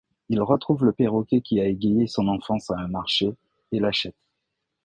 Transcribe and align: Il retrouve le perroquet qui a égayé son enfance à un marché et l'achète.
Il 0.29 0.41
retrouve 0.41 0.83
le 0.85 0.93
perroquet 0.93 1.41
qui 1.41 1.59
a 1.61 1.67
égayé 1.67 2.07
son 2.07 2.27
enfance 2.27 2.71
à 2.71 2.79
un 2.79 2.87
marché 2.87 3.35
et 3.71 3.79
l'achète. 3.79 4.15